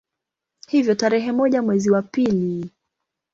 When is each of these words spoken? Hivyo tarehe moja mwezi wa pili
Hivyo 0.67 0.95
tarehe 0.95 1.31
moja 1.31 1.61
mwezi 1.61 1.91
wa 1.91 2.01
pili 2.01 2.71